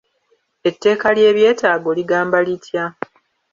[0.69, 2.85] Etteeka ly'ebyetaago ligamba litya?